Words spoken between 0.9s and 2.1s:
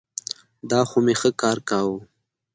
مي ښه کار کاوه.